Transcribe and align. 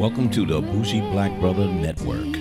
Welcome 0.00 0.30
to 0.30 0.46
the 0.46 0.62
Bougie 0.62 1.02
Black 1.12 1.30
Brother 1.40 1.66
Network. 1.66 2.32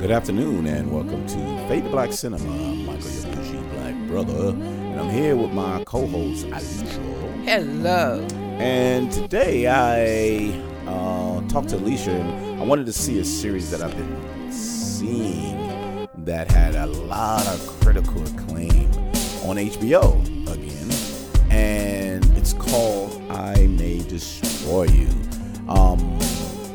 Good 0.00 0.10
afternoon 0.10 0.66
and 0.66 0.90
welcome 0.90 1.24
to 1.28 1.68
Fade 1.68 1.84
to 1.84 1.90
Black 1.90 2.12
Cinema. 2.12 2.42
I'm 2.50 2.84
Michael, 2.84 3.08
your 3.08 3.32
bougie 3.36 3.58
black 3.74 3.94
brother, 4.08 4.48
and 4.48 4.98
I'm 4.98 5.08
here 5.08 5.36
with 5.36 5.52
my 5.52 5.84
co-host 5.84 6.46
Alicia. 6.46 7.00
Hello. 7.44 8.26
And 8.58 9.12
today 9.12 9.68
I 9.68 10.50
uh, 10.88 11.46
talked 11.46 11.68
to 11.68 11.76
Alicia, 11.76 12.10
and 12.10 12.60
I 12.60 12.64
wanted 12.64 12.86
to 12.86 12.92
see 12.92 13.20
a 13.20 13.24
series 13.24 13.70
that 13.70 13.82
I've 13.82 13.96
been 13.96 14.50
seeing 14.50 16.08
that 16.24 16.50
had 16.50 16.74
a 16.74 16.86
lot 16.86 17.46
of 17.46 17.80
critical 17.80 18.20
acclaim 18.26 19.05
on 19.46 19.56
HBO 19.56 20.20
again, 20.52 21.52
and 21.52 22.24
it's 22.36 22.52
called 22.52 23.22
I 23.30 23.68
May 23.68 24.00
Destroy 24.00 24.84
You. 24.84 25.08
Um, 25.68 26.18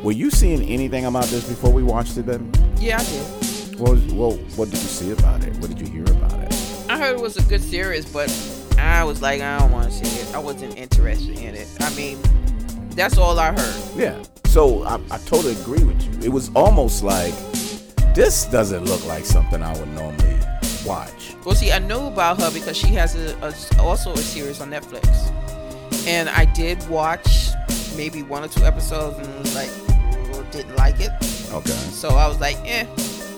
were 0.02 0.14
you 0.14 0.32
seeing 0.32 0.64
anything 0.64 1.06
about 1.06 1.26
this 1.26 1.48
before 1.48 1.72
we 1.72 1.84
watched 1.84 2.18
it, 2.18 2.26
then? 2.26 2.50
Yeah, 2.80 3.00
I 3.00 3.04
did. 3.04 3.80
What, 3.80 3.92
was, 3.92 4.06
what, 4.14 4.40
what 4.56 4.70
did 4.70 4.80
you 4.80 4.88
see 4.88 5.12
about 5.12 5.44
it? 5.44 5.54
What 5.58 5.70
did 5.70 5.82
you 5.82 5.88
hear 5.88 6.16
about 6.16 6.34
it? 6.40 6.54
I 6.90 6.98
heard 6.98 7.16
it 7.18 7.22
was 7.22 7.36
a 7.36 7.44
good 7.44 7.62
series, 7.62 8.06
but 8.06 8.30
I 8.78 9.04
was 9.04 9.22
like, 9.22 9.42
I 9.42 9.60
don't 9.60 9.72
want 9.72 9.92
to 9.92 10.06
see 10.06 10.22
it. 10.22 10.34
I 10.34 10.40
wasn't 10.40 10.78
interested 10.78 11.40
in 11.40 11.56
it. 11.56 11.68
I 11.82 11.94
mean, 11.96 12.20
that's 12.92 13.18
all 13.18 13.38
I 13.38 13.52
heard. 13.52 13.98
Yeah. 13.98 14.24
So 14.46 14.84
I, 14.84 14.96
I 15.12 15.18
totally 15.20 15.54
agree 15.60 15.84
with 15.84 16.02
you. 16.04 16.28
It 16.28 16.32
was 16.32 16.50
almost 16.56 17.04
like 17.04 17.34
this 18.16 18.46
doesn't 18.46 18.86
look 18.86 19.06
like 19.08 19.26
something 19.26 19.62
I 19.62 19.78
would 19.78 19.90
normally 19.90 20.41
watch. 20.86 21.36
Well, 21.46 21.56
see, 21.56 21.72
I 21.72 21.80
know 21.80 22.08
about 22.08 22.40
her 22.42 22.52
because 22.52 22.78
she 22.78 22.88
has 22.88 23.16
a, 23.16 23.36
a 23.78 23.82
also 23.82 24.12
a 24.14 24.18
series 24.18 24.62
on 24.62 24.70
Netflix, 24.70 25.06
and 26.08 26.30
I 26.30 26.46
did 26.46 26.88
watch 26.90 27.50
maybe 27.96 28.24
one 28.24 28.44
or 28.44 28.48
two 28.48 28.64
episodes 28.66 29.18
and 29.20 29.40
was 29.40 29.54
like, 29.56 29.70
didn't 30.52 30.76
like 30.76 31.00
it. 31.00 31.12
Okay. 31.52 31.72
So 31.72 32.10
I 32.10 32.28
was 32.28 32.40
like, 32.40 32.58
eh. 32.66 32.86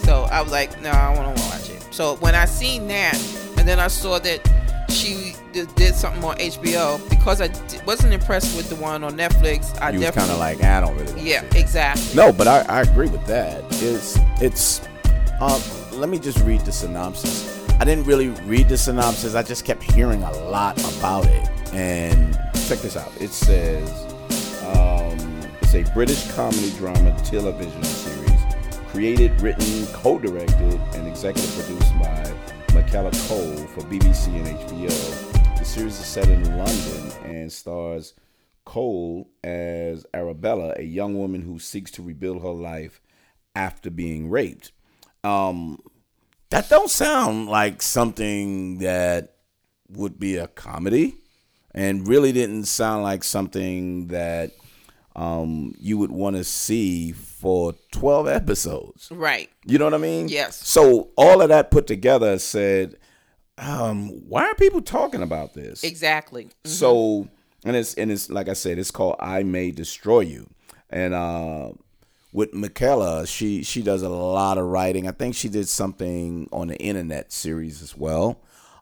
So 0.04 0.24
I 0.32 0.42
was 0.42 0.52
like, 0.52 0.80
no, 0.82 0.92
I 0.92 1.14
don't 1.14 1.24
want 1.26 1.38
to 1.38 1.44
watch 1.44 1.70
it. 1.70 1.82
So 1.94 2.16
when 2.18 2.36
I 2.36 2.46
seen 2.46 2.88
that, 2.88 3.16
and 3.58 3.68
then 3.68 3.80
I 3.80 3.88
saw 3.88 4.20
that 4.20 4.42
she 4.90 5.34
did 5.54 5.94
something 5.96 6.24
on 6.24 6.36
HBO, 6.38 7.08
because 7.10 7.40
I 7.42 7.48
d- 7.48 7.78
wasn't 7.86 8.14
impressed 8.14 8.56
with 8.58 8.70
the 8.70 8.76
one 8.76 9.04
on 9.04 9.14
Netflix. 9.14 9.80
I 9.82 9.92
You 9.92 10.00
definitely 10.00 10.30
kind 10.30 10.32
of 10.32 10.40
like, 10.40 10.64
I 10.64 10.82
don't 10.82 10.98
really. 10.98 11.30
yeah, 11.30 11.44
exactly. 11.56 12.16
No, 12.16 12.32
but 12.34 12.48
I, 12.48 12.62
I 12.62 12.82
agree 12.82 13.08
with 13.08 13.26
that. 13.28 13.64
It's 13.82 14.18
it's. 14.42 14.82
Um, 15.40 15.62
let 16.04 16.10
me 16.10 16.20
just 16.20 16.40
read 16.40 16.60
the 16.66 16.72
synopsis. 16.74 17.66
I 17.80 17.86
didn't 17.86 18.04
really 18.04 18.28
read 18.46 18.68
the 18.68 18.78
synopsis. 18.78 19.36
I 19.36 19.42
just 19.42 19.64
kept 19.64 19.82
hearing 19.82 20.22
a 20.22 20.32
lot 20.50 20.78
about 20.98 21.26
it. 21.28 21.50
And 21.72 22.38
check 22.68 22.80
this 22.80 22.98
out. 22.98 23.10
It 23.22 23.30
says 23.30 23.90
um, 24.66 25.18
it's 25.62 25.74
a 25.74 25.84
British 25.94 26.30
comedy 26.34 26.72
drama 26.72 27.18
television 27.24 27.82
series 27.86 28.42
created, 28.88 29.40
written, 29.40 29.88
co-directed, 29.94 30.74
and 30.94 31.08
executive 31.08 31.50
produced 31.56 31.98
by 31.98 32.34
Michaela 32.74 33.12
Coel 33.30 33.66
for 33.68 33.80
BBC 33.84 34.28
and 34.28 34.60
HBO. 34.60 35.58
The 35.58 35.64
series 35.64 35.98
is 35.98 36.06
set 36.06 36.28
in 36.28 36.58
London 36.58 37.12
and 37.24 37.50
stars 37.50 38.14
Coel 38.66 39.30
as 39.42 40.06
Arabella, 40.14 40.74
a 40.76 40.84
young 40.84 41.18
woman 41.18 41.44
who 41.44 41.60
seeks 41.60 41.92
to 41.92 42.02
rebuild 42.02 42.42
her 42.42 42.50
life 42.50 43.00
after 43.56 43.90
being 43.90 44.30
raped. 44.30 44.74
Um, 45.24 45.80
that 46.54 46.70
don't 46.70 46.90
sound 46.90 47.50
like 47.50 47.82
something 47.82 48.78
that 48.78 49.38
would 49.90 50.20
be 50.20 50.38
a 50.38 50.48
comedy, 50.48 51.16
and 51.72 52.08
really 52.08 52.32
didn't 52.32 52.66
sound 52.66 53.02
like 53.02 53.24
something 53.24 54.08
that 54.10 54.52
um, 55.16 55.74
you 55.80 55.98
would 55.98 56.12
want 56.12 56.36
to 56.36 56.44
see 56.44 57.12
for 57.12 57.74
twelve 57.92 58.28
episodes. 58.28 59.10
Right. 59.12 59.50
You 59.66 59.80
know 59.80 59.86
what 59.86 59.96
I 59.96 59.98
mean? 59.98 60.28
Yes. 60.28 60.56
So 60.68 61.10
all 61.18 61.42
of 61.42 61.50
that 61.50 61.72
put 61.72 61.88
together 61.88 62.38
said, 62.38 62.98
um, 63.58 64.10
why 64.30 64.44
are 64.46 64.56
people 64.56 64.82
talking 64.84 65.24
about 65.24 65.56
this? 65.56 65.84
Exactly. 65.84 66.50
So 66.66 67.30
and 67.66 67.76
it's 67.76 67.96
and 67.96 68.12
it's 68.12 68.30
like 68.30 68.48
I 68.48 68.54
said, 68.54 68.78
it's 68.78 68.92
called 68.92 69.16
I 69.20 69.42
May 69.42 69.72
Destroy 69.72 70.20
You. 70.20 70.48
And 70.92 71.16
uh 71.16 71.72
with 72.34 72.54
Michaela, 72.54 73.26
she 73.28 73.64
she 73.64 73.82
does 73.82 74.02
a 74.02 74.10
lot 74.10 74.58
of 74.58 74.66
writing. 74.66 75.08
I 75.08 75.12
think 75.12 75.36
she 75.36 75.48
did 75.50 75.68
something 75.68 76.50
on 76.52 76.68
the 76.68 76.78
internet 76.78 77.32
series 77.32 77.82
as 77.82 77.96
well. 77.96 78.42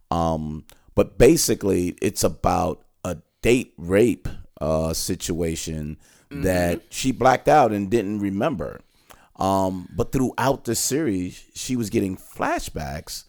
Um 0.09 0.63
but 0.95 1.17
basically 1.17 1.95
it's 2.01 2.23
about 2.23 2.81
a 3.03 3.17
date 3.41 3.73
rape 3.77 4.27
uh 4.59 4.93
situation 4.93 5.97
that 6.31 6.81
she 6.89 7.11
blacked 7.11 7.49
out 7.49 7.71
and 7.73 7.89
didn't 7.91 8.19
remember. 8.19 8.79
Um, 9.35 9.89
but 9.93 10.11
throughout 10.11 10.63
the 10.65 10.75
series, 10.75 11.43
she 11.55 11.75
was 11.75 11.89
getting 11.89 12.15
flashbacks 12.15 13.25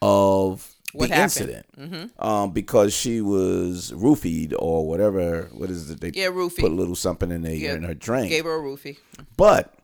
of 0.00 0.64
Mm-hmm. 0.64 0.81
What 0.94 1.08
the 1.08 1.14
happened. 1.14 1.64
incident 1.78 2.12
um, 2.18 2.50
because 2.52 2.92
she 2.94 3.20
was 3.20 3.92
roofied 3.92 4.52
or 4.58 4.86
whatever. 4.86 5.48
What 5.52 5.70
is 5.70 5.90
it? 5.90 6.00
They 6.00 6.10
Yeah, 6.14 6.26
roofied. 6.28 6.60
put 6.60 6.72
a 6.72 6.74
little 6.74 6.94
something 6.96 7.30
in, 7.30 7.42
there 7.42 7.54
Yeah. 7.54 7.74
in 7.74 7.82
her 7.84 7.94
drink. 7.94 8.28
Gave 8.30 8.44
her 8.44 8.56
a 8.58 8.62
roofie. 8.62 8.98
But 9.36 9.74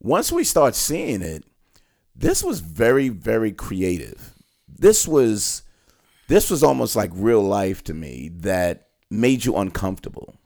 once 0.00 0.32
we 0.32 0.44
start 0.44 0.74
seeing 0.74 1.22
it, 1.22 1.44
this 2.16 2.42
was 2.42 2.60
very, 2.60 3.08
very 3.08 3.52
creative. 3.52 4.34
This 4.68 5.06
was 5.06 5.62
this 6.28 6.48
was 6.50 6.62
almost 6.62 6.94
like 6.96 7.10
real 7.12 7.42
life 7.42 7.82
to 7.84 7.94
me 7.94 8.30
that 8.36 8.88
made 9.10 9.44
you 9.44 9.56
uncomfortable. 9.56 10.36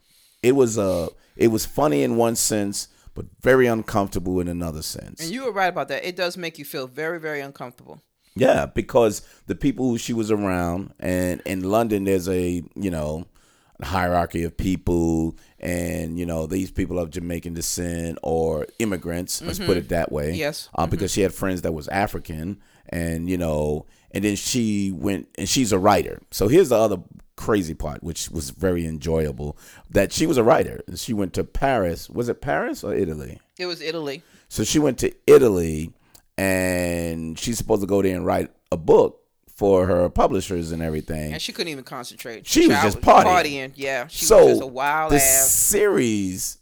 It 0.42 0.52
was 0.52 0.76
a 0.78 1.08
it 1.36 1.48
was 1.48 1.66
funny 1.66 2.02
in 2.02 2.16
one 2.16 2.36
sense, 2.36 2.88
but 3.14 3.26
very 3.42 3.66
uncomfortable 3.66 4.40
in 4.40 4.48
another 4.48 4.82
sense. 4.82 5.20
And 5.20 5.30
you 5.30 5.44
were 5.44 5.52
right 5.52 5.66
about 5.68 5.88
that. 5.88 6.04
It 6.04 6.16
does 6.16 6.36
make 6.36 6.58
you 6.58 6.64
feel 6.64 6.86
very, 6.86 7.20
very 7.20 7.40
uncomfortable. 7.40 8.00
Yeah, 8.36 8.66
because 8.66 9.22
the 9.46 9.54
people 9.54 9.88
who 9.88 9.98
she 9.98 10.12
was 10.12 10.30
around, 10.30 10.92
and 10.98 11.40
in 11.46 11.62
London, 11.62 12.04
there's 12.04 12.28
a 12.28 12.62
you 12.74 12.90
know 12.90 13.26
hierarchy 13.82 14.42
of 14.44 14.56
people, 14.56 15.36
and 15.60 16.18
you 16.18 16.26
know 16.26 16.46
these 16.46 16.70
people 16.70 16.98
of 16.98 17.10
Jamaican 17.10 17.54
descent 17.54 18.18
or 18.22 18.66
immigrants. 18.78 19.40
Let's 19.42 19.58
put 19.58 19.76
it 19.76 19.88
that 19.90 20.10
way. 20.10 20.32
Yes. 20.32 20.68
uh, 20.74 20.86
because 20.86 21.12
she 21.12 21.20
had 21.20 21.32
friends 21.32 21.62
that 21.62 21.72
was 21.72 21.86
African, 21.88 22.60
and 22.88 23.28
you 23.28 23.38
know, 23.38 23.86
and 24.10 24.24
then 24.24 24.36
she 24.36 24.90
went, 24.92 25.28
and 25.36 25.48
she's 25.48 25.72
a 25.72 25.78
writer. 25.78 26.20
So 26.30 26.48
here's 26.48 26.70
the 26.70 26.76
other 26.76 26.98
crazy 27.36 27.74
part, 27.74 28.02
which 28.02 28.30
was 28.30 28.50
very 28.50 28.86
enjoyable, 28.86 29.56
that 29.90 30.12
she 30.12 30.26
was 30.26 30.36
a 30.36 30.44
writer. 30.44 30.80
And 30.86 30.98
She 30.98 31.12
went 31.12 31.32
to 31.34 31.42
Paris. 31.44 32.08
Was 32.08 32.28
it 32.28 32.40
Paris 32.40 32.84
or 32.84 32.94
Italy? 32.94 33.40
It 33.58 33.66
was 33.66 33.80
Italy. 33.80 34.22
So 34.48 34.62
she 34.62 34.78
went 34.78 34.98
to 34.98 35.12
Italy 35.26 35.92
and 36.36 37.38
she's 37.38 37.58
supposed 37.58 37.82
to 37.82 37.86
go 37.86 38.02
there 38.02 38.14
and 38.16 38.26
write 38.26 38.50
a 38.72 38.76
book 38.76 39.20
for 39.48 39.86
her 39.86 40.08
publishers 40.08 40.72
and 40.72 40.82
everything. 40.82 41.32
And 41.32 41.40
she 41.40 41.52
couldn't 41.52 41.70
even 41.70 41.84
concentrate. 41.84 42.46
She 42.46 42.66
was 42.66 42.76
Child 42.76 42.92
just 42.92 43.00
partying. 43.00 43.72
Yeah. 43.76 44.08
She 44.08 44.24
so 44.24 44.38
was 44.38 44.48
just 44.54 44.62
a 44.62 44.66
wild 44.66 45.12
the 45.12 45.16
ass. 45.16 45.50
series 45.50 46.58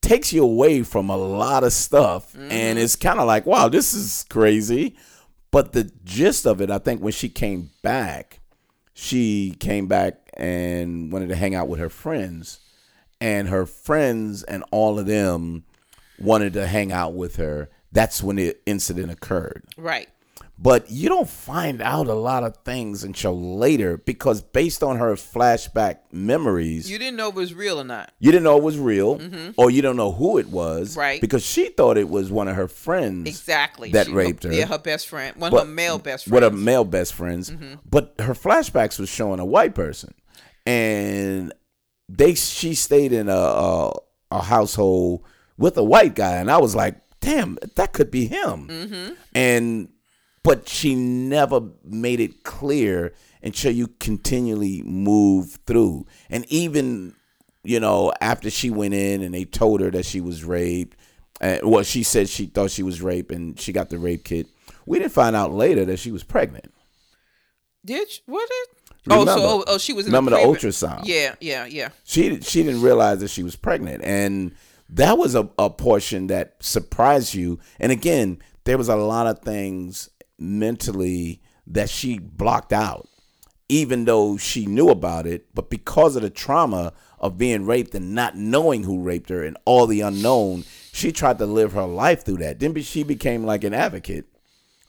takes 0.00 0.32
you 0.32 0.42
away 0.42 0.82
from 0.82 1.10
a 1.10 1.16
lot 1.16 1.62
of 1.62 1.72
stuff 1.72 2.32
Mm-hmm. 2.32 2.50
and 2.50 2.78
it's 2.78 2.96
kind 2.96 3.20
of 3.20 3.26
like, 3.26 3.44
wow, 3.46 3.68
this 3.68 3.92
is 3.94 4.24
crazy. 4.30 4.96
But 5.50 5.72
the 5.74 5.84
gist 6.04 6.46
of 6.46 6.60
it, 6.62 6.70
I 6.70 6.78
think 6.78 7.02
when 7.02 7.12
she 7.12 7.28
came 7.28 7.70
back, 7.82 8.40
she 8.94 9.54
came 9.60 9.86
back 9.86 10.30
and 10.38 11.12
wanted 11.12 11.28
to 11.28 11.36
hang 11.36 11.54
out 11.54 11.68
with 11.68 11.78
her 11.78 11.90
friends 11.90 12.60
and 13.20 13.48
her 13.48 13.66
friends 13.66 14.42
and 14.42 14.64
all 14.70 14.98
of 14.98 15.04
them 15.06 15.64
wanted 16.18 16.54
to 16.54 16.66
hang 16.66 16.90
out 16.90 17.12
with 17.12 17.36
her. 17.36 17.68
That's 17.92 18.22
when 18.22 18.36
the 18.36 18.56
incident 18.66 19.10
occurred. 19.12 19.64
Right. 19.76 20.08
But 20.58 20.90
you 20.90 21.08
don't 21.08 21.28
find 21.28 21.82
out 21.82 22.06
a 22.06 22.14
lot 22.14 22.44
of 22.44 22.56
things 22.58 23.02
until 23.02 23.56
later 23.56 23.96
because 23.98 24.42
based 24.42 24.82
on 24.82 24.96
her 24.98 25.14
flashback 25.14 25.98
memories, 26.12 26.88
You 26.90 26.98
didn't 26.98 27.16
know 27.16 27.28
it 27.28 27.34
was 27.34 27.52
real 27.52 27.80
or 27.80 27.84
not. 27.84 28.12
you 28.20 28.30
didn't 28.30 28.44
know 28.44 28.56
it 28.58 28.62
was 28.62 28.78
real 28.78 29.20
or 29.56 29.70
you 29.70 29.82
don't 29.82 29.96
know 29.96 30.12
who 30.12 30.38
it 30.38 30.48
was. 30.48 30.90
Mm-hmm. 30.92 31.00
Right. 31.00 31.20
Because 31.20 31.44
she 31.44 31.68
thought 31.70 31.98
it 31.98 32.08
was 32.08 32.30
one 32.30 32.46
of 32.48 32.54
her 32.54 32.68
friends. 32.68 33.28
Exactly. 33.28 33.90
That 33.90 34.06
She- 34.06 34.12
raped 34.12 34.44
her. 34.44 34.52
Yeah, 34.52 34.66
her 34.66 34.78
best 34.78 35.08
friend. 35.08 35.34
One 35.36 35.50
but- 35.50 35.62
of 35.62 35.68
her 35.68 35.74
male 35.74 35.98
best 35.98 36.24
friends. 36.26 36.32
What 36.32 36.42
her 36.44 36.56
male 36.56 36.84
best 36.84 37.12
friends. 37.14 37.50
Mm-hmm. 37.50 37.74
But 37.88 38.14
her 38.20 38.34
flashbacks 38.34 38.98
was 39.00 39.08
showing 39.08 39.40
a 39.40 39.44
white 39.44 39.74
person. 39.74 40.14
And 40.64 41.52
they 42.08 42.34
she 42.34 42.74
stayed 42.74 43.12
in 43.12 43.28
a, 43.28 43.32
a 43.36 43.92
a 44.30 44.42
household 44.42 45.24
with 45.58 45.76
a 45.76 45.82
white 45.84 46.14
guy 46.14 46.36
and 46.36 46.50
I 46.50 46.58
was 46.58 46.74
like, 46.74 46.96
damn, 47.22 47.56
that 47.76 47.94
could 47.94 48.10
be 48.10 48.26
him. 48.26 48.68
Mm-hmm. 48.68 49.12
And 49.34 49.88
but 50.42 50.68
she 50.68 50.94
never 50.94 51.62
made 51.84 52.20
it 52.20 52.42
clear 52.42 53.14
until 53.42 53.72
you 53.72 53.86
continually 54.00 54.82
move 54.82 55.58
through. 55.66 56.04
And 56.28 56.44
even, 56.48 57.14
you 57.62 57.80
know, 57.80 58.12
after 58.20 58.50
she 58.50 58.68
went 58.68 58.92
in 58.92 59.22
and 59.22 59.32
they 59.32 59.44
told 59.44 59.80
her 59.80 59.90
that 59.92 60.04
she 60.04 60.20
was 60.20 60.44
raped, 60.44 60.96
uh, 61.40 61.58
well, 61.62 61.84
she 61.84 62.02
said 62.02 62.28
she 62.28 62.46
thought 62.46 62.72
she 62.72 62.82
was 62.82 63.00
raped 63.00 63.30
and 63.30 63.58
she 63.58 63.72
got 63.72 63.88
the 63.88 63.98
rape 63.98 64.24
kit. 64.24 64.48
We 64.84 64.98
didn't 64.98 65.12
find 65.12 65.36
out 65.36 65.52
later 65.52 65.84
that 65.84 66.00
she 66.00 66.10
was 66.10 66.24
pregnant. 66.24 66.72
Did 67.84 68.10
she, 68.10 68.20
what 68.26 68.48
it? 68.50 68.68
Oh, 69.10 69.24
so 69.24 69.34
oh, 69.36 69.64
oh, 69.66 69.78
she 69.78 69.92
was 69.92 70.06
in 70.06 70.12
remember 70.12 70.30
the 70.30 70.36
pre- 70.36 70.44
ultrasound? 70.44 71.02
Yeah, 71.04 71.34
yeah, 71.40 71.66
yeah. 71.66 71.88
she 72.04 72.40
she 72.40 72.62
didn't 72.62 72.82
realize 72.82 73.18
that 73.18 73.30
she 73.30 73.42
was 73.42 73.56
pregnant 73.56 74.04
and 74.04 74.54
that 74.94 75.16
was 75.18 75.34
a, 75.34 75.48
a 75.58 75.70
portion 75.70 76.26
that 76.28 76.56
surprised 76.60 77.34
you 77.34 77.58
and 77.80 77.90
again 77.92 78.38
there 78.64 78.78
was 78.78 78.88
a 78.88 78.96
lot 78.96 79.26
of 79.26 79.38
things 79.40 80.08
mentally 80.38 81.40
that 81.66 81.88
she 81.88 82.18
blocked 82.18 82.72
out 82.72 83.08
even 83.68 84.04
though 84.04 84.36
she 84.36 84.66
knew 84.66 84.88
about 84.90 85.26
it 85.26 85.46
but 85.54 85.70
because 85.70 86.14
of 86.16 86.22
the 86.22 86.30
trauma 86.30 86.92
of 87.18 87.38
being 87.38 87.64
raped 87.64 87.94
and 87.94 88.14
not 88.14 88.36
knowing 88.36 88.82
who 88.82 89.00
raped 89.00 89.28
her 89.30 89.42
and 89.44 89.56
all 89.64 89.86
the 89.86 90.00
unknown 90.00 90.64
she 90.92 91.10
tried 91.12 91.38
to 91.38 91.46
live 91.46 91.72
her 91.72 91.86
life 91.86 92.24
through 92.24 92.36
that 92.36 92.58
then 92.60 92.74
she 92.82 93.02
became 93.02 93.44
like 93.44 93.64
an 93.64 93.72
advocate 93.72 94.26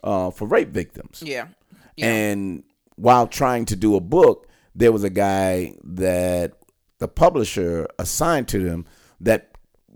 uh, 0.03 0.29
for 0.31 0.47
rape 0.47 0.69
victims 0.69 1.23
Yeah. 1.25 1.47
Yeah. 1.95 2.07
and 2.07 2.63
while 2.95 3.25
trying 3.27 3.65
to 3.65 3.75
do 3.75 3.95
a 3.95 4.00
book, 4.00 4.47
there 4.75 4.91
was 4.91 5.03
a 5.03 5.09
guy 5.09 5.73
that 5.83 6.53
the 7.00 7.07
publisher 7.07 7.88
assigned 7.97 8.47
to 8.50 8.59
them 8.59 8.85
that 9.19 9.52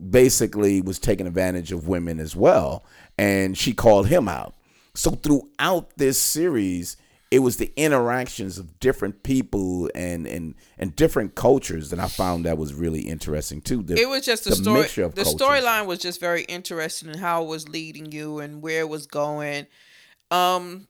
basically 0.09 0.81
was 0.81 0.99
taking 0.99 1.27
advantage 1.27 1.71
of 1.71 1.87
women 1.87 2.19
as 2.19 2.35
well. 2.35 2.83
And 3.17 3.57
she 3.57 3.73
called 3.73 4.07
him 4.07 4.27
out. 4.27 4.53
So 4.93 5.11
throughout 5.11 5.97
this 5.97 6.19
series, 6.19 6.97
it 7.29 7.39
was 7.39 7.57
the 7.57 7.71
interactions 7.75 8.57
of 8.57 8.79
different 8.79 9.23
people 9.23 9.89
and 9.93 10.25
and 10.25 10.55
and 10.77 10.95
different 10.95 11.35
cultures 11.35 11.89
that 11.89 11.99
I 11.99 12.07
found 12.07 12.45
that 12.45 12.57
was 12.57 12.73
really 12.73 13.01
interesting 13.01 13.61
too. 13.61 13.83
The- 13.83 13.99
it 13.99 14.07
was 14.07 14.25
just 14.25 14.45
the, 14.45 14.51
the 14.51 14.55
story. 14.55 14.81
mixture 14.81 15.03
of 15.03 15.15
The 15.15 15.23
storyline 15.23 15.85
was 15.87 15.99
just 15.99 16.19
very 16.19 16.43
interesting 16.43 17.09
and 17.09 17.19
how 17.19 17.43
it 17.43 17.47
was 17.47 17.67
leading 17.67 18.11
you 18.11 18.39
and 18.39 18.61
where 18.61 18.79
it 18.79 18.89
was 18.89 19.07
going. 19.07 19.67
Um, 20.31 20.87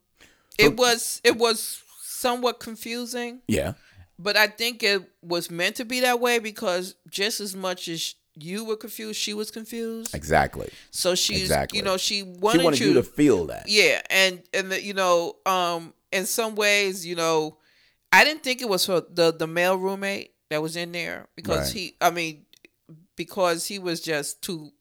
it 0.59 0.77
was 0.77 1.21
it 1.23 1.37
was 1.37 1.81
somewhat 2.01 2.59
confusing, 2.59 3.41
Yeah, 3.47 3.73
but 4.17 4.35
I 4.37 4.47
think 4.47 4.83
it 4.83 5.03
was 5.21 5.51
meant 5.51 5.75
to 5.77 5.85
be 5.85 5.99
that 6.01 6.19
way 6.19 6.39
because 6.39 6.95
just 7.09 7.39
as 7.39 7.55
much 7.55 7.87
as 7.87 8.15
you 8.39 8.63
were 8.65 8.75
confused, 8.75 9.19
she 9.19 9.33
was 9.33 9.51
confused. 9.51 10.13
exactly. 10.15 10.69
So 10.91 11.15
she's 11.15 11.41
Exactly. 11.41 11.77
you 11.79 11.83
know 11.83 11.97
she 11.97 12.23
wanted, 12.23 12.59
She 12.59 12.63
wanted 12.65 12.79
you 12.79 12.93
to 12.93 13.03
feel 13.03 13.45
that. 13.47 13.65
yeah, 13.67 14.01
and 14.09 14.41
and 14.53 14.71
the, 14.71 14.81
you 14.81 14.93
know, 14.93 15.35
um, 15.45 15.93
in 16.11 16.25
some 16.25 16.55
ways, 16.55 17.05
you 17.05 17.15
know, 17.15 17.57
I 18.11 18.23
didn't 18.23 18.43
think 18.43 18.61
it 18.61 18.69
was 18.69 18.85
for 18.85 19.01
the 19.09 19.31
the 19.33 19.47
male 19.47 19.77
roommate 19.77 20.31
that 20.49 20.61
was 20.61 20.75
in 20.75 20.91
there 20.91 21.27
because 21.35 21.73
Right. 21.73 21.79
he, 21.81 21.95
I 21.99 22.09
mean, 22.11 22.45
because 23.15 23.65
he 23.67 23.79
was 23.79 23.99
just 24.01 24.41
too 24.41 24.71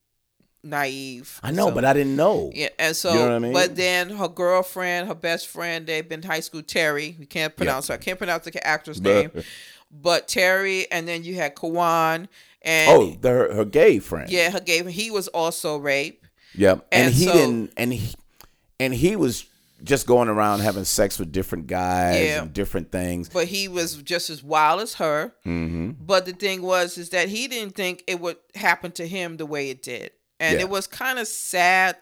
naive. 0.62 1.38
I 1.43 1.52
know, 1.52 1.69
So- 1.69 1.75
but 1.75 1.85
I 1.85 1.93
didn't 1.93 2.17
know. 2.17 2.50
yeah, 2.55 2.69
and 2.79 2.94
so, 2.97 3.12
You 3.12 3.19
know 3.19 3.25
what 3.26 3.32
I 3.32 3.38
mean? 3.38 3.52
but 3.52 3.76
then 3.76 4.11
her 4.11 4.29
girlfriend, 4.29 5.09
her 5.09 5.14
best 5.14 5.47
friend, 5.49 5.87
they've 5.87 6.09
been 6.09 6.23
high 6.23 6.41
school. 6.41 6.62
Terry, 6.62 7.17
we 7.19 7.26
can't 7.26 7.55
pronounce 7.56 7.88
her. 7.88 7.94
I 7.94 7.99
can't 7.99 8.19
pronounce 8.19 8.44
the 8.44 8.67
actor's 8.67 9.00
name, 9.12 9.31
but 9.91 10.29
Terry, 10.29 10.91
and 10.91 11.06
then 11.09 11.25
you 11.25 11.35
had 11.37 11.55
Kwame, 11.55 12.29
and 12.62 12.91
Oh, 12.91 13.17
the, 13.21 13.29
her, 13.29 13.55
her 13.55 13.65
gay 13.65 13.99
friend. 13.99 14.29
yeah, 14.31 14.50
her 14.50 14.61
gay. 14.61 14.83
he 14.91 15.11
was 15.11 15.29
also 15.29 15.77
raped. 15.77 16.27
Yep. 16.55 16.87
And, 16.91 17.06
And 17.06 17.15
he 17.15 17.25
so- 17.27 17.33
didn't 17.33 17.73
and 17.77 17.93
he 17.93 18.15
and 18.81 18.94
he 18.94 19.15
was 19.17 19.47
just 19.85 20.06
going 20.06 20.29
around 20.29 20.61
having 20.61 20.85
sex 20.85 21.19
with 21.19 21.31
different 21.33 21.67
guys 21.67 22.25
Yeah. 22.25 22.43
and 22.43 22.53
different 22.53 22.91
things. 22.91 23.29
but 23.29 23.47
he 23.47 23.69
was 23.69 23.97
just 24.03 24.31
as 24.31 24.43
wild 24.43 24.81
as 24.81 24.94
her. 24.94 25.35
Mm-hmm. 25.44 25.91
But 26.00 26.25
the 26.25 26.33
thing 26.33 26.62
was, 26.62 26.97
is 26.97 27.11
that 27.11 27.29
he 27.29 27.47
didn't 27.47 27.75
think 27.75 28.03
it 28.06 28.19
would 28.21 28.38
happen 28.55 28.91
to 28.93 29.06
him 29.06 29.37
the 29.37 29.44
way 29.47 29.69
it 29.69 29.83
did, 29.83 30.12
and 30.41 30.55
Yeah. 30.56 30.62
it 30.62 30.71
was 30.71 30.87
kind 30.87 31.19
of 31.19 31.29
sad 31.29 31.97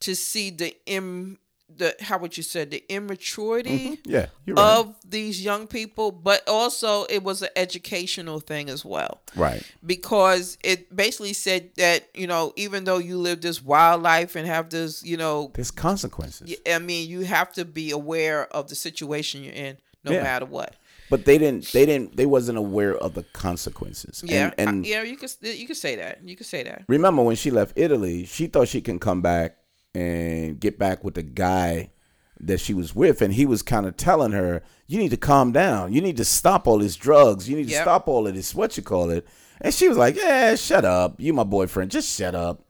to 0.00 0.14
see 0.14 0.50
the 0.50 0.76
im 0.86 1.38
the 1.76 1.94
how 2.00 2.18
would 2.18 2.36
you 2.36 2.42
say 2.42 2.64
the 2.64 2.84
immaturity 2.88 3.78
mm-hmm. 3.78 4.10
Yeah, 4.10 4.26
you're 4.44 4.56
right. 4.56 4.78
of 4.78 4.94
these 5.08 5.42
young 5.44 5.66
people. 5.66 6.10
But 6.10 6.48
also, 6.48 7.04
it 7.04 7.22
was 7.22 7.42
an 7.42 7.50
educational 7.56 8.40
thing 8.40 8.68
as 8.68 8.84
well 8.84 9.20
right. 9.36 9.62
because 9.84 10.58
it 10.62 10.94
basically 10.94 11.32
said 11.32 11.70
that 11.76 12.08
you 12.14 12.26
know 12.26 12.52
even 12.56 12.84
though 12.84 12.98
you 12.98 13.18
live 13.18 13.40
this 13.40 13.62
wild 13.62 14.02
life 14.02 14.36
and 14.36 14.46
have 14.46 14.70
this 14.70 15.04
you 15.04 15.16
know 15.16 15.50
There's 15.54 15.70
consequences. 15.70 16.54
I 16.70 16.78
mean 16.78 17.08
you 17.08 17.20
have 17.20 17.52
to 17.54 17.64
be 17.64 17.90
aware 17.90 18.46
of 18.54 18.68
the 18.68 18.74
situation 18.74 19.44
you're 19.44 19.54
in 19.54 19.78
no 20.04 20.12
Yeah. 20.12 20.22
matter 20.22 20.46
what. 20.46 20.76
But 21.10 21.26
they 21.26 21.36
didn't 21.36 21.70
they 21.72 21.84
didn't 21.84 22.16
they 22.16 22.26
wasn't 22.26 22.56
aware 22.56 22.96
of 22.96 23.14
the 23.14 23.22
consequences. 23.34 24.22
Yeah, 24.24 24.52
And, 24.56 24.68
and 24.68 24.86
yeah, 24.86 25.02
you 25.02 25.16
could 25.16 25.30
you 25.42 25.66
could 25.66 25.76
say 25.76 25.96
that. 25.96 26.20
You 26.24 26.36
could 26.36 26.46
say 26.46 26.62
that. 26.62 26.84
remember 26.88 27.22
when 27.22 27.36
she 27.36 27.50
left 27.50 27.74
Italy, 27.76 28.24
she 28.24 28.46
thought 28.46 28.68
she 28.68 28.80
can 28.80 28.98
come 28.98 29.20
back 29.20 29.56
and 29.94 30.58
get 30.58 30.78
back 30.78 31.04
with 31.04 31.14
the 31.14 31.22
guy 31.22 31.90
that 32.40 32.60
she 32.60 32.74
was 32.74 32.94
with 32.94 33.22
and 33.22 33.34
he 33.34 33.46
was 33.46 33.62
kind 33.62 33.86
of 33.86 33.96
telling 33.96 34.32
her, 34.32 34.62
"You 34.86 34.98
need 34.98 35.10
to 35.10 35.16
calm 35.16 35.52
down. 35.52 35.92
You 35.92 36.00
need 36.00 36.16
to 36.16 36.24
stop 36.24 36.66
all 36.66 36.78
these 36.78 36.96
drugs. 36.96 37.48
You 37.48 37.56
need 37.56 37.68
to 37.68 37.74
stop 37.74 38.08
all 38.08 38.26
of 38.26 38.34
this 38.34 38.54
what 38.54 38.76
you 38.76 38.82
call 38.82 39.10
it." 39.10 39.26
And 39.60 39.72
she 39.72 39.88
was 39.88 39.96
like, 39.96 40.16
"Yeah, 40.16 40.54
shut 40.56 40.84
up. 40.84 41.20
You 41.20 41.32
my 41.32 41.44
boyfriend. 41.44 41.90
Just 41.90 42.16
shut 42.16 42.34
up." 42.34 42.64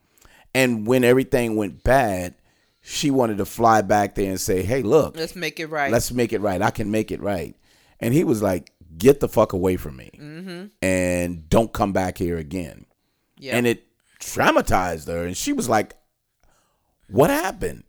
And 0.55 0.87
when 0.87 1.05
everything 1.05 1.57
went 1.57 1.83
bad, 1.83 2.35
she 2.83 3.11
wanted 3.11 3.39
to 3.39 3.47
fly 3.47 3.81
back 3.81 4.15
there 4.15 4.29
and 4.29 4.41
say, 4.41 4.63
"Hey, 4.63 4.83
look, 4.83 5.17
Let's 5.17 5.37
make 5.37 5.59
it 5.59 5.67
right. 5.67 5.91
let's 5.91 6.13
make 6.13 6.33
it 6.33 6.41
right. 6.41 6.61
I 6.61 6.71
can 6.71 6.91
make 6.91 7.11
it 7.11 7.23
right." 7.23 7.57
And 8.01 8.13
he 8.13 8.25
was 8.25 8.43
like, 8.43 8.73
"Get 8.99 9.21
the 9.21 9.29
fuck 9.29 9.53
away 9.53 9.77
from 9.77 9.97
me, 9.97 10.11
mm-hmm. 10.19 10.67
and 10.83 11.49
don't 11.49 11.73
come 11.73 11.93
back 11.93 12.19
here 12.19 12.37
again." 12.37 12.87
yeah. 13.43 13.57
and 13.57 13.67
it 13.67 13.87
traumatized 14.21 15.09
her 15.09 15.27
and 15.27 15.37
she 15.37 15.53
was 15.53 15.69
like 15.69 15.97
what 17.12 17.31
happened 17.31 17.85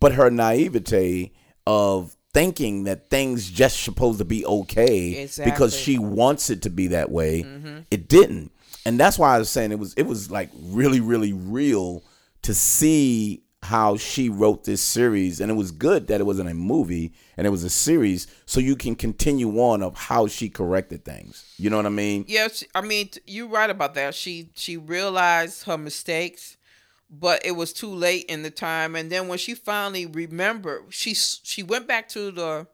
but 0.00 0.12
her 0.12 0.30
naivete 0.30 1.32
of 1.66 2.16
thinking 2.32 2.84
that 2.84 3.08
things 3.10 3.50
just 3.50 3.82
supposed 3.82 4.18
to 4.18 4.24
be 4.24 4.44
okay 4.46 5.10
because 5.22 5.38
Exactly. 5.38 5.66
Mm-hmm. 5.66 5.84
she 5.84 5.98
wants 5.98 6.50
it 6.50 6.62
to 6.62 6.70
be 6.70 6.88
that 6.88 7.10
way 7.10 7.44
it 7.90 8.08
didn't 8.08 8.52
and 8.84 8.98
that's 9.00 9.18
why 9.18 9.34
i 9.34 9.38
was 9.38 9.48
saying 9.50 9.72
it 9.72 9.78
was 9.78 9.94
it 9.94 10.04
was 10.06 10.30
like 10.30 10.50
really 10.60 11.00
really 11.00 11.32
real 11.32 12.02
to 12.42 12.54
see 12.54 13.42
how 13.64 13.96
she 13.96 14.28
wrote 14.28 14.62
this 14.64 14.80
series 14.80 15.40
and 15.40 15.50
it 15.50 15.54
was 15.54 15.72
good 15.72 16.06
that 16.06 16.20
it 16.20 16.24
wasn't 16.24 16.48
a 16.48 16.54
movie 16.54 17.12
and 17.36 17.44
it 17.46 17.50
was 17.50 17.64
a 17.64 17.70
series 17.70 18.28
so 18.46 18.60
you 18.60 18.76
can 18.76 18.94
continue 18.94 19.58
on 19.58 19.82
of 19.82 19.96
how 19.96 20.28
she 20.28 20.48
corrected 20.48 21.04
things 21.04 21.44
you 21.58 21.68
know 21.68 21.76
what 21.76 21.84
i 21.86 21.88
mean 21.88 22.24
yeah, 22.28 22.46
I 22.74 22.82
mean, 22.82 23.08
you're 23.26 23.48
right 23.48 23.68
about 23.68 23.94
that. 23.94 24.14
She 24.14 24.50
she 24.54 24.76
realized 24.76 25.64
her 25.64 25.76
mistakes, 25.78 26.56
but 27.10 27.44
it 27.44 27.52
was 27.52 27.72
too 27.72 27.88
late 27.94 28.26
in 28.26 28.42
the 28.42 28.50
time. 28.50 28.94
And 28.96 29.10
then 29.10 29.28
when 29.28 29.38
she 29.38 29.54
finally 29.54 30.06
remembered, 30.06 30.84
she 30.90 31.14
she 31.14 31.62
went 31.62 31.86
back 31.86 32.08
to 32.10 32.30
the 32.30 32.66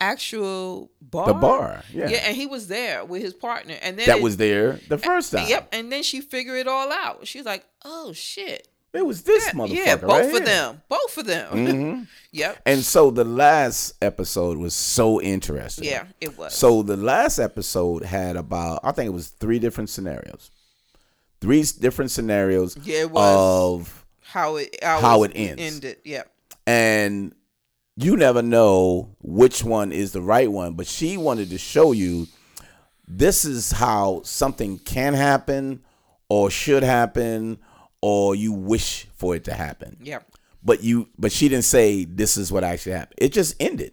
actual 0.00 0.90
bar. 1.00 1.26
the 1.28 1.34
bar 1.34 1.84
yeah, 1.92 2.08
Yeah, 2.08 2.18
and 2.26 2.36
he 2.36 2.46
was 2.46 2.66
there 2.68 3.04
with 3.04 3.22
his 3.22 3.34
partner. 3.34 3.76
And 3.82 3.98
then 3.98 4.06
that 4.06 4.18
it- 4.18 4.22
was 4.22 4.36
there 4.36 4.80
the 4.88 4.98
first 4.98 5.32
time 5.32 5.48
Yep, 5.48 5.68
and 5.72 5.92
then 5.92 6.02
she 6.02 6.20
figured 6.20 6.58
it 6.58 6.66
all 6.68 6.90
out. 6.92 7.26
She's 7.26 7.44
like, 7.44 7.64
"Oh 7.84 8.12
shit." 8.12 8.68
It 8.92 9.06
was 9.06 9.22
this 9.22 9.46
Yeah, 9.46 9.52
motherfucker. 9.52 9.74
yeah, 9.86 9.96
both 9.96 10.10
right 10.10 10.24
of. 10.26 10.32
Mm-hmm. 10.32 10.44
them. 10.44 10.82
Both 10.90 11.16
of 11.16 11.24
them. 11.26 12.08
yep. 12.30 12.60
And 12.66 12.84
so 12.84 13.10
the 13.10 13.24
last 13.24 13.94
episode 14.02 14.58
was 14.58 14.74
so 14.74 15.18
interesting. 15.18 15.84
Yeah, 15.84 16.04
it 16.20 16.36
was. 16.36 16.52
So 16.54 16.82
the 16.82 16.98
last 16.98 17.38
episode 17.38 18.02
had 18.04 18.36
about 18.36 18.80
I 18.84 18.92
think 18.92 19.06
it 19.06 19.12
was 19.14 19.28
three 19.28 19.58
different 19.58 19.88
scenarios. 19.88 20.50
Three 21.42 21.62
different 21.80 22.10
scenarios 22.10 22.76
Yeah, 22.82 23.06
of 23.14 24.06
how 24.22 24.56
it 24.56 24.74
how 24.82 25.20
was 25.20 25.30
it 25.30 25.34
ends. 25.36 25.60
ended. 25.62 25.96
Yeah. 26.04 26.22
and 26.66 27.34
you 27.96 28.16
never 28.16 28.40
know 28.40 29.14
which 29.20 29.62
one 29.62 29.92
is 29.92 30.12
the 30.12 30.22
right 30.22 30.50
one, 30.50 30.72
but 30.74 30.86
she 30.86 31.18
wanted 31.18 31.50
to 31.50 31.58
show 31.58 31.92
you 31.92 32.26
this 33.06 33.44
is 33.44 33.70
how 33.72 34.22
something 34.24 34.78
can 34.78 35.12
happen 35.12 35.82
or 36.30 36.48
should 36.50 36.82
happen 36.82 37.58
or 38.00 38.34
you 38.34 38.52
wish 38.52 39.06
for 39.14 39.36
it 39.36 39.44
to 39.44 39.52
happen. 39.52 39.98
Yeah. 40.00 40.20
but 40.62 40.82
you 40.82 41.08
but 41.18 41.32
she 41.32 41.48
didn't 41.48 41.64
say 41.66 42.04
this 42.04 42.36
is 42.38 42.50
what 42.52 42.64
actually 42.64 42.92
happened 42.92 43.18
it 43.18 43.32
just 43.32 43.54
ended 43.60 43.92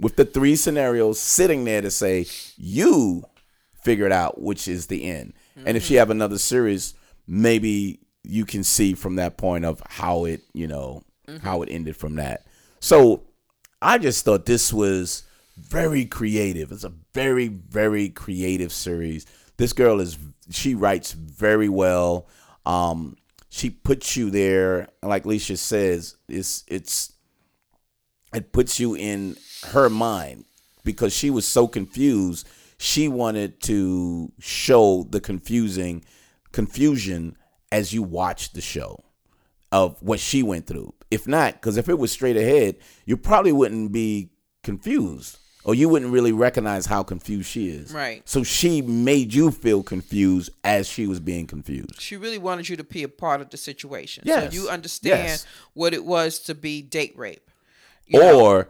with 0.00 0.16
the 0.16 0.24
three 0.24 0.56
scenarios 0.56 1.18
sitting 1.20 1.64
there 1.64 1.80
to 1.80 1.90
say 1.90 2.26
you 2.56 3.24
figure 3.82 4.06
it 4.06 4.12
out 4.12 4.40
which 4.40 4.68
is 4.68 4.86
the 4.86 5.04
end. 5.04 5.34
And 5.64 5.76
if 5.76 5.84
she 5.84 5.94
have 5.94 6.10
another 6.10 6.38
series 6.38 6.94
maybe 7.26 8.00
you 8.24 8.44
can 8.44 8.64
see 8.64 8.94
from 8.94 9.16
that 9.16 9.36
point 9.36 9.64
of 9.64 9.82
how 9.86 10.24
it 10.24 10.42
you 10.52 10.66
know 10.66 11.02
how 11.42 11.62
it 11.62 11.68
ended 11.70 11.96
from 11.96 12.16
that. 12.16 12.46
So 12.80 13.24
i 13.80 13.98
just 13.98 14.24
thought 14.24 14.46
this 14.46 14.72
was 14.72 15.24
very 15.56 16.04
creative. 16.04 16.72
It's 16.72 16.84
a 16.84 16.92
very 17.14 17.48
very 17.48 18.08
creative 18.08 18.72
series. 18.72 19.26
This 19.56 19.72
girl 19.72 20.00
is 20.00 20.18
she 20.50 20.74
writes 20.74 21.12
very 21.12 21.68
well. 21.68 22.26
Um 22.64 23.16
she 23.48 23.68
puts 23.68 24.16
you 24.16 24.30
there. 24.30 24.88
Like 25.02 25.24
Leisha 25.24 25.58
says 25.58 26.16
it's 26.28 26.64
it's 26.68 27.12
it 28.34 28.52
puts 28.52 28.80
you 28.80 28.94
in 28.94 29.36
her 29.68 29.90
mind 29.90 30.46
because 30.84 31.12
she 31.12 31.30
was 31.30 31.46
so 31.46 31.68
confused 31.68 32.48
she 32.82 33.08
wanted 33.08 33.60
to 33.62 34.32
show 34.40 35.06
the 35.10 35.20
confusing 35.20 36.04
confusion 36.52 37.36
as 37.70 37.92
you 37.92 38.02
watch 38.02 38.52
the 38.52 38.60
show 38.60 39.02
of 39.70 39.96
what 40.02 40.20
she 40.20 40.42
went 40.42 40.66
through 40.66 40.92
if 41.10 41.26
not 41.26 41.54
because 41.54 41.76
if 41.76 41.88
it 41.88 41.98
was 41.98 42.12
straight 42.12 42.36
ahead 42.36 42.76
you 43.06 43.16
probably 43.16 43.52
wouldn't 43.52 43.92
be 43.92 44.30
confused, 44.62 45.38
or 45.64 45.74
you 45.74 45.88
wouldn't 45.88 46.12
really 46.12 46.32
recognize 46.32 46.86
how 46.86 47.02
confused 47.02 47.48
she 47.48 47.68
is. 47.68 47.92
Right. 47.92 48.22
So 48.28 48.42
she 48.42 48.82
made 48.82 49.32
you 49.34 49.50
feel 49.50 49.82
confused 49.82 50.50
as 50.64 50.88
she 50.88 51.06
was 51.06 51.20
being 51.20 51.46
confused. 51.46 52.00
She 52.00 52.16
really 52.16 52.38
wanted 52.38 52.68
you 52.68 52.76
to 52.76 52.84
be 52.84 53.02
a 53.02 53.08
part 53.08 53.40
of 53.40 53.50
the 53.50 53.56
situation. 53.56 54.24
Yes. 54.26 54.52
So 54.54 54.60
you 54.60 54.68
understand 54.68 55.28
Yes. 55.28 55.46
what 55.74 55.94
it 55.94 56.04
was 56.04 56.38
to 56.40 56.54
be 56.54 56.82
date 56.82 57.16
rape. 57.16 57.48
Or 58.12 58.68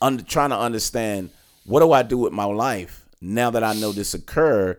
under, 0.00 0.22
trying 0.22 0.50
to 0.50 0.58
understand 0.58 1.30
what 1.64 1.80
do 1.80 1.92
I 1.92 2.02
do 2.02 2.18
with 2.18 2.32
my 2.32 2.44
life 2.44 3.03
now 3.24 3.50
that 3.50 3.64
I 3.64 3.74
know 3.74 3.92
this 3.92 4.14
occurred, 4.14 4.78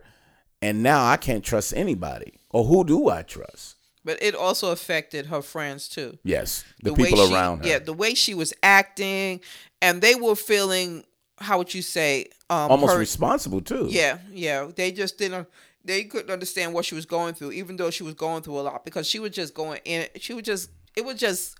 and 0.62 0.82
now 0.82 1.04
I 1.06 1.16
can't 1.16 1.44
trust 1.44 1.74
anybody, 1.76 2.34
or 2.50 2.64
who 2.64 2.84
do 2.84 3.08
I 3.08 3.22
trust? 3.22 3.76
But 4.04 4.22
it 4.22 4.34
also 4.36 4.70
affected 4.70 5.26
her 5.26 5.42
friends 5.42 5.88
too. 5.88 6.18
Yes, 6.22 6.64
the, 6.82 6.94
way 6.94 7.10
people 7.10 7.26
she- 7.26 7.34
around 7.34 7.64
her. 7.64 7.68
Yeah, 7.68 7.78
the 7.80 7.92
way 7.92 8.14
she 8.14 8.34
was 8.34 8.52
acting, 8.62 9.40
and 9.82 10.00
they 10.00 10.14
were 10.14 10.36
feeling 10.36 11.04
how 11.38 11.58
would 11.58 11.74
you 11.74 11.82
say 11.82 12.26
um, 12.48 12.70
almost 12.70 12.92
her- 12.94 12.98
responsible 12.98 13.60
too. 13.60 13.88
Yeah, 13.90 14.18
yeah. 14.30 14.68
They 14.74 14.92
just 14.92 15.18
didn't. 15.18 15.48
They 15.84 16.04
couldn't 16.04 16.30
understand 16.30 16.72
what 16.72 16.84
she 16.84 16.94
was 16.94 17.04
going 17.06 17.34
through, 17.34 17.52
even 17.52 17.76
though 17.76 17.90
she 17.90 18.02
was 18.04 18.14
going 18.14 18.42
through 18.42 18.58
a 18.58 18.62
lot 18.62 18.84
because 18.84 19.06
she 19.08 19.18
was 19.18 19.32
just 19.32 19.54
going 19.54 19.80
in. 19.84 20.06
She 20.20 20.34
was 20.34 20.44
just. 20.44 20.70
It 20.96 21.04
was 21.04 21.16
just 21.16 21.58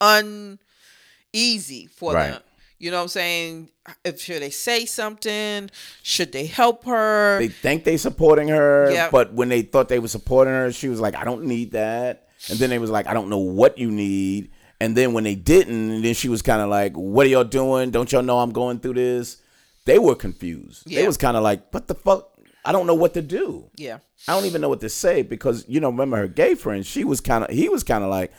uneasy 0.00 1.86
for 1.86 2.14
Right. 2.14 2.32
them. 2.32 2.42
You 2.82 2.90
know 2.90 2.96
what 2.96 3.02
I'm 3.04 3.08
saying? 3.08 3.68
If 4.04 4.20
should 4.20 4.42
they 4.42 4.50
say 4.50 4.86
something? 4.86 5.70
Should 6.02 6.32
they 6.32 6.46
help 6.46 6.84
her? 6.84 7.38
they 7.38 7.46
think 7.46 7.84
they 7.84 7.96
supporting 7.96 8.48
her, 8.48 8.90
Yeah. 8.92 9.08
but 9.08 9.32
when 9.32 9.48
they 9.48 9.62
thought 9.62 9.88
they 9.88 10.00
were 10.00 10.08
supporting 10.08 10.52
her, 10.52 10.72
she 10.72 10.88
was 10.88 10.98
like, 10.98 11.14
"I 11.14 11.22
don't 11.22 11.44
need 11.44 11.70
that," 11.72 12.26
and 12.50 12.58
then 12.58 12.70
they 12.70 12.80
was 12.80 12.90
like, 12.90 13.06
"I 13.06 13.14
don't 13.14 13.28
know 13.30 13.38
what 13.38 13.78
you 13.78 13.88
need." 13.92 14.50
And 14.80 14.96
then 14.96 15.12
when 15.12 15.22
they 15.22 15.36
didn't, 15.36 16.02
then 16.02 16.12
she 16.14 16.28
was 16.28 16.42
kind 16.42 16.60
of 16.60 16.68
like, 16.70 16.94
"What 16.96 17.24
are 17.24 17.28
y'all 17.28 17.44
doing? 17.44 17.92
Don't 17.92 18.10
y'all 18.10 18.20
know 18.24 18.40
I'm 18.40 18.50
going 18.52 18.80
through 18.80 18.94
this?" 18.94 19.36
They 19.84 20.00
were 20.00 20.16
confused. 20.16 20.82
They 20.90 21.06
was 21.06 21.16
kind 21.16 21.36
of 21.36 21.44
like, 21.44 21.72
"What 21.72 21.86
the 21.86 21.94
fuck? 21.94 22.30
I 22.64 22.72
don't 22.72 22.88
know 22.88 22.96
what 22.96 23.14
to 23.14 23.22
do." 23.22 23.70
yeah, 23.76 23.98
I 24.26 24.34
don't 24.34 24.46
even 24.46 24.60
know 24.60 24.68
what 24.68 24.80
to 24.80 24.88
say 24.88 25.22
because 25.22 25.64
you 25.68 25.78
know, 25.78 25.90
remember 25.90 26.16
her 26.16 26.26
gay 26.26 26.56
friend? 26.56 26.84
She 26.84 27.04
was 27.04 27.20
kind 27.20 27.44
of 27.44 27.50
he 27.50 27.68
was 27.68 27.84
kind 27.84 28.02
of 28.02 28.10
like, 28.10 28.32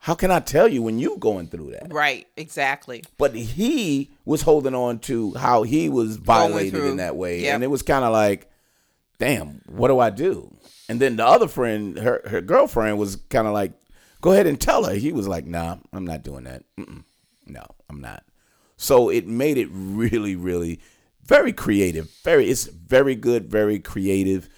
"How 0.00 0.14
can 0.14 0.30
I 0.30 0.40
tell 0.40 0.66
you 0.68 0.82
when 0.82 0.98
you 0.98 1.16
going 1.18 1.46
through 1.48 1.70
that?" 1.72 1.92
right, 1.92 2.26
exactly. 2.36 3.04
But 3.18 3.34
he 3.34 4.10
was 4.24 4.42
holding 4.42 4.74
on 4.74 4.98
to 5.00 5.34
how 5.34 5.62
he 5.62 5.88
was 5.88 6.16
violated 6.16 6.82
in 6.84 6.96
that 6.96 7.16
way, 7.16 7.42
Yep. 7.42 7.54
and 7.54 7.64
it 7.64 7.68
was 7.68 7.82
kind 7.82 8.04
of 8.04 8.12
like, 8.12 8.48
"Damn, 9.18 9.60
what 9.66 9.88
do 9.88 9.98
I 9.98 10.10
do?" 10.10 10.54
And 10.88 11.00
then 11.00 11.16
the 11.16 11.26
other 11.26 11.48
friend, 11.48 11.98
her 11.98 12.22
her 12.26 12.40
girlfriend, 12.40 12.98
was 12.98 13.16
kind 13.16 13.46
of 13.46 13.52
like, 13.52 13.72
"Go 14.20 14.32
ahead 14.32 14.46
and 14.46 14.60
tell 14.60 14.84
her." 14.84 14.94
He 14.94 15.12
was 15.12 15.28
like, 15.28 15.46
"Nah, 15.46 15.76
I'm 15.92 16.06
not 16.06 16.22
doing 16.24 16.44
that. 16.44 16.64
Mm-mm. 16.78 17.04
No, 17.46 17.64
I'm 17.88 18.00
not." 18.00 18.24
So 18.76 19.08
it 19.10 19.26
made 19.26 19.58
it 19.58 19.68
really, 19.70 20.34
really 20.36 20.80
very 21.24 21.52
creative. 21.52 22.10
Very, 22.24 22.48
it's 22.50 22.64
very 22.64 23.14
good, 23.14 23.50
very 23.50 23.78
creative. 23.78 24.48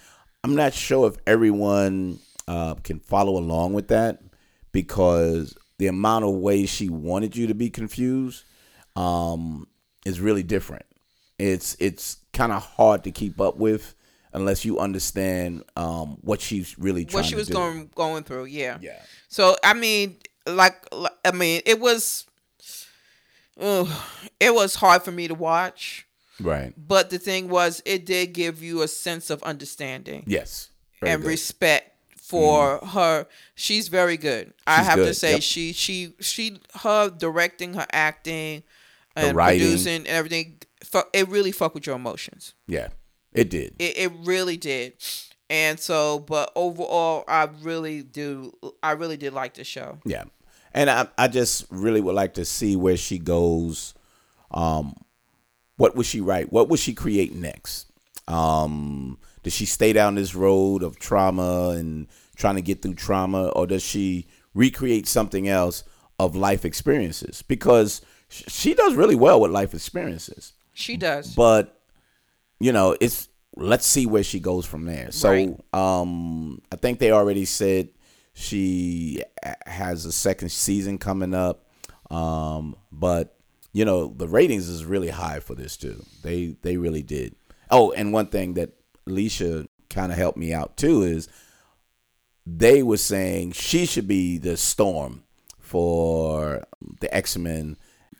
I'm 0.43 0.55
not 0.55 0.73
sure 0.73 1.07
if 1.07 1.17
everyone 1.27 2.19
uh, 2.47 2.75
can 2.75 2.99
follow 2.99 3.37
along 3.37 3.73
with 3.73 3.89
that 3.89 4.21
because 4.73 5.55
the 5.77 5.87
amount 5.87 6.25
of 6.25 6.31
ways 6.35 6.69
she 6.69 6.89
wanted 6.89 7.37
you 7.37 7.47
to 7.47 7.53
be 7.53 7.69
confused 7.69 8.43
um, 8.97 9.67
is 10.05 10.19
really 10.19 10.43
different. 10.43 10.85
It's 11.39 11.77
it's 11.79 12.17
kind 12.33 12.51
of 12.51 12.61
hard 12.63 13.05
to 13.05 13.11
keep 13.11 13.39
up 13.39 13.55
with 13.57 13.95
unless 14.33 14.65
you 14.65 14.79
understand 14.79 15.63
um, 15.77 16.17
what 16.21 16.41
she's 16.41 16.77
really 16.77 17.05
trying 17.05 17.21
What 17.21 17.25
she 17.29 17.35
was 17.35 17.49
going 17.49 17.89
going 17.95 18.23
through. 18.23 18.45
Yeah. 18.45 18.77
Yeah. 18.81 18.99
So 19.29 19.55
I 19.63 19.73
mean, 19.73 20.17
like, 20.45 20.85
I 21.23 21.31
mean, 21.31 21.61
it 21.65 21.79
was. 21.79 22.25
ugh, 23.59 23.87
it 24.39 24.53
was 24.53 24.75
hard 24.75 25.03
for 25.03 25.11
me 25.11 25.27
to 25.27 25.35
watch, 25.35 26.07
Right. 26.39 26.73
but 26.75 27.09
the 27.11 27.19
thing 27.19 27.47
was, 27.49 27.81
it 27.85 28.05
did 28.05 28.33
give 28.33 28.61
you 28.63 28.81
a 28.81 28.87
sense 28.87 29.29
of 29.29 29.41
understanding. 29.43 30.23
Yes. 30.25 30.69
And 31.01 31.21
good. 31.21 31.27
Respect 31.27 31.92
for 32.33 32.85
her. 32.87 33.27
She's 33.55 33.87
very 33.87 34.17
good. 34.17 34.53
I 34.65 34.77
She's 34.77 34.87
have 34.87 34.95
to 34.97 35.13
say 35.13 35.31
yep. 35.33 35.41
she 35.43 35.73
she 35.73 36.13
she 36.19 36.59
her 36.81 37.09
directing, 37.09 37.75
her 37.75 37.87
acting, 37.91 38.63
and 39.15 39.35
writing. 39.35 39.59
producing 39.59 39.95
and 39.97 40.07
everything. 40.07 40.59
It 41.13 41.27
really 41.29 41.51
fuck 41.51 41.73
with 41.73 41.85
your 41.87 41.95
emotions. 41.95 42.53
yeah, 42.67 42.89
it 43.33 43.49
did. 43.49 43.75
It 43.79 43.97
it 43.97 44.11
really 44.23 44.57
did. 44.57 44.93
And 45.49 45.79
so, 45.79 46.19
but 46.19 46.51
overall, 46.55 47.23
I 47.27 47.47
really 47.61 48.01
do. 48.01 48.53
I 48.81 48.91
really 48.93 49.17
did 49.17 49.33
like 49.33 49.53
the 49.53 49.63
show. 49.63 49.99
Yeah. 50.05 50.23
And 50.73 50.89
I, 50.89 51.07
I 51.17 51.27
just 51.27 51.67
really 51.69 52.01
would 52.01 52.15
like 52.15 52.33
to 52.35 52.45
see 52.45 52.75
where 52.75 52.97
she 52.97 53.19
goes. 53.19 53.93
Um, 54.49 54.95
what 55.77 55.95
would 55.95 56.07
she 56.07 56.21
write? 56.21 56.51
What 56.51 56.69
would 56.69 56.79
she 56.79 56.93
create 56.93 57.35
next? 57.35 57.91
Um, 58.27 59.19
does 59.43 59.53
she 59.53 59.65
stay 59.65 59.93
down 59.93 60.15
this 60.15 60.33
road 60.35 60.83
of 60.83 60.97
trauma 60.99 61.69
and 61.77 62.07
trying 62.35 62.55
to 62.55 62.61
get 62.61 62.81
through 62.81 62.95
trauma, 62.95 63.49
or 63.49 63.67
does 63.67 63.83
she 63.83 64.27
recreate 64.53 65.07
something 65.07 65.47
else 65.47 65.83
of 66.19 66.35
life 66.35 66.65
experiences? 66.65 67.41
Because 67.41 68.01
she 68.29 68.73
does 68.73 68.95
really 68.95 69.15
well 69.15 69.39
with 69.39 69.51
life 69.51 69.73
experiences, 69.73 70.53
She 70.73 70.97
does. 70.97 71.35
but 71.35 71.79
you 72.59 72.71
know, 72.71 72.95
it's 73.01 73.27
let's 73.55 73.85
see 73.85 74.05
where 74.07 74.23
she 74.23 74.39
goes 74.39 74.65
from 74.65 74.85
there. 74.85 75.11
So, 75.11 75.29
Right. 75.29 75.55
um, 75.73 76.61
I 76.71 76.75
think 76.77 76.97
they 76.99 77.11
already 77.11 77.45
said 77.45 77.89
she 78.33 79.21
has 79.65 80.05
a 80.05 80.11
second 80.11 80.51
season 80.51 80.97
coming 80.97 81.33
up. 81.33 81.67
Um, 82.09 82.75
but 82.91 83.37
you 83.71 83.85
know, 83.85 84.07
the 84.15 84.27
ratings 84.27 84.69
is 84.69 84.85
really 84.85 85.09
high 85.09 85.39
for 85.39 85.55
this 85.55 85.77
too. 85.77 86.03
They 86.23 86.55
they 86.61 86.77
really 86.77 87.03
did. 87.03 87.35
Oh, 87.69 87.91
and 87.91 88.13
one 88.13 88.27
thing 88.27 88.53
that 88.55 88.71
Alicia 89.07 89.67
kind 89.89 90.11
of 90.11 90.17
helped 90.17 90.37
me 90.37 90.53
out 90.53 90.77
too 90.77 91.03
is 91.03 91.27
they 92.45 92.83
were 92.83 92.97
saying 92.97 93.53
she 93.53 93.85
should 93.85 94.07
be 94.07 94.37
the 94.37 94.57
Storm 94.57 95.23
for 95.59 96.65
the 96.99 97.13
X 97.13 97.37
Men, 97.37 97.77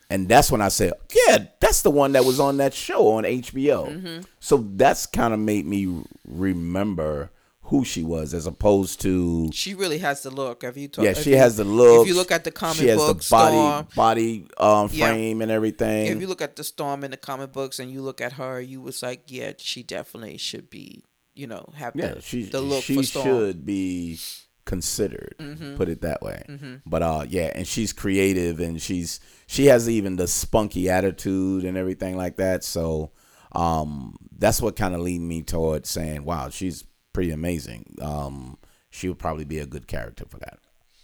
and 0.10 0.30
that's 0.30 0.52
when 0.52 0.62
I 0.62 0.70
said, 0.70 0.94
yeah, 1.28 1.46
that's 1.60 1.82
the 1.82 1.92
one 1.92 2.13
that 2.13 2.25
was 2.25 2.40
on 2.40 2.58
that 2.58 2.74
show 2.74 3.10
on 3.10 3.24
HBO. 3.24 3.90
Mm-hmm. 3.90 4.22
So 4.40 4.66
that's 4.75 5.06
kind 5.06 5.34
of 5.34 5.40
made 5.40 5.66
me 5.66 6.04
remember 6.25 7.32
who 7.74 7.84
she 7.84 8.03
was, 8.03 8.36
as 8.36 8.46
opposed 8.46 9.01
to 9.01 9.50
She 9.51 9.74
really 9.74 9.98
has 9.98 10.22
the 10.22 10.30
look. 10.30 10.63
If 10.63 10.77
you 10.77 10.88
talk, 10.88 11.06
yeah, 11.06 11.13
she 11.13 11.32
you- 11.32 11.38
has 11.38 11.58
the 11.58 11.63
look. 11.63 12.01
If 12.03 12.08
you 12.08 12.13
look 12.13 12.32
at 12.32 12.44
the 12.44 12.51
comic 12.51 12.77
she 12.77 12.88
has 12.89 12.98
book 13.00 13.22
the 13.24 13.27
body 13.32 13.56
Storm, 13.56 13.88
body 13.96 14.46
um, 14.58 14.89
Yeah. 14.92 15.08
frame 15.08 15.42
and 15.42 15.50
everything. 15.50 16.06
if 16.06 16.22
you 16.22 16.27
look 16.27 16.44
at 16.44 16.56
the 16.56 16.63
storm 16.63 17.03
in 17.03 17.10
the 17.10 17.18
comic 17.18 17.51
books 17.51 17.80
and 17.80 17.89
you 17.89 18.03
look 18.03 18.22
at 18.22 18.34
her, 18.34 18.62
you 18.62 18.80
was 18.80 19.01
like, 19.01 19.24
yeah, 19.25 19.53
she 19.58 19.82
definitely 19.82 20.38
should 20.38 20.70
be, 20.70 21.03
you 21.34 21.48
know, 21.48 21.68
have 21.75 21.94
yeah, 21.96 22.13
the, 22.13 22.22
she 22.22 22.44
the 22.44 22.62
look 22.62 22.84
she 22.84 22.98
for 22.98 23.03
storm. 23.03 23.25
should 23.25 23.65
be 23.65 24.20
considered. 24.65 25.34
Mm-hmm. 25.39 25.75
Put 25.75 25.89
it 25.89 26.01
that 26.01 26.22
way. 26.22 26.44
But 26.86 27.01
uh, 27.01 27.25
yeah, 27.27 27.51
and 27.56 27.68
she's 27.68 27.92
creative 27.92 28.60
and 28.60 28.80
she's 28.80 29.20
she 29.48 29.65
has 29.65 29.89
even 29.89 30.15
the 30.18 30.27
spunky 30.27 30.92
attitude 30.92 31.65
and 31.65 31.75
everything 31.75 32.15
like 32.18 32.38
that. 32.38 32.63
So 32.63 33.13
um, 33.53 34.15
that's 34.38 34.62
what 34.62 34.75
kind 34.75 34.94
of 34.94 35.01
lead 35.01 35.22
me 35.22 35.42
toward 35.42 35.88
saying, 35.88 36.24
wow, 36.24 36.50
she's 36.50 36.84
pretty 37.13 37.32
amazing. 37.32 37.96
Um, 38.01 38.58
she 38.89 39.08
would 39.08 39.20
probably 39.20 39.46
be 39.46 39.60
a 39.60 39.65
good 39.65 39.88
character 39.88 40.25
for 40.27 40.38
that. 40.39 40.60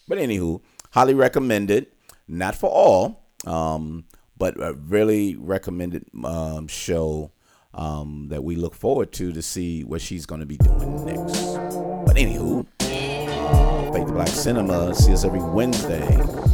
But 0.07 0.17
anywho, 0.17 0.61
highly 0.91 1.13
recommended. 1.13 1.87
Not 2.27 2.55
for 2.55 2.69
all, 2.69 3.23
um, 3.47 4.05
but 4.37 4.61
a 4.61 4.73
really 4.73 5.35
recommended 5.35 6.05
um, 6.23 6.67
show 6.67 7.31
um, 7.73 8.27
that 8.29 8.43
we 8.43 8.55
look 8.55 8.75
forward 8.75 9.11
to 9.13 9.31
to 9.31 9.41
see 9.41 9.83
what 9.83 10.01
she's 10.01 10.25
going 10.27 10.41
to 10.41 10.45
be 10.45 10.57
doing 10.57 11.05
next. 11.05 11.55
But 12.05 12.17
anywho, 12.17 12.67
Fade 13.93 14.05
to 14.05 14.13
Black 14.13 14.27
Cinema. 14.27 14.93
See 14.93 15.13
us 15.13 15.25
every 15.25 15.41
Wednesday. 15.41 16.05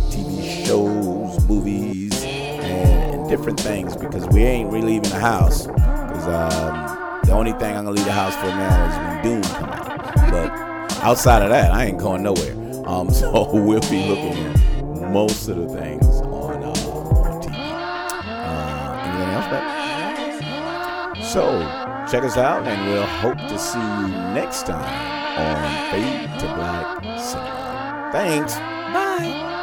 TV 0.10 0.66
shows, 0.66 1.44
movies, 1.46 2.24
and, 2.24 3.16
and 3.16 3.30
different 3.30 3.60
things 3.60 3.98
because 3.98 4.26
we 4.28 4.44
ain't 4.44 4.72
really 4.72 4.94
leaving 4.94 5.10
the 5.10 5.20
house. 5.20 5.68
Because 5.68 6.28
um, 6.28 6.95
only 7.36 7.52
thing 7.54 7.76
I'm 7.76 7.86
gonna 7.86 7.92
leave 7.92 8.06
the 8.06 8.12
house 8.12 8.36
for 8.36 8.48
now 8.48 8.90
is 8.90 8.98
when 8.98 9.42
Doom 9.42 9.44
come 9.54 9.70
out. 9.70 10.16
But 10.32 11.04
outside 11.04 11.42
of 11.44 11.50
that, 11.50 11.72
I 11.72 11.86
ain't 11.86 11.98
going 11.98 12.24
nowhere. 12.24 12.54
Um, 12.88 13.10
so 13.14 13.50
we'll 13.54 13.82
be 13.82 14.08
looking 14.08 14.38
at 14.38 15.12
most 15.12 15.48
of 15.50 15.58
the 15.58 15.68
things 15.68 16.06
on, 16.06 16.64
uh, 16.64 16.70
on 16.70 17.42
TV. 17.42 17.56
Uh, 18.28 19.02
anything 19.06 19.30
else, 19.36 19.48
babe? 19.52 21.24
So 21.24 21.60
check 22.10 22.24
us 22.24 22.38
out, 22.38 22.66
and 22.66 22.92
we'll 22.92 23.06
hope 23.06 23.38
to 23.38 23.60
see 23.60 23.80
you 23.80 24.08
next 24.34 24.66
time 24.66 25.16
on 25.38 25.92
Fade 25.92 26.40
to 26.40 26.46
Black 26.56 27.04
Cinema. 27.20 28.10
Thanks. 28.12 28.56
Bye. 28.56 29.55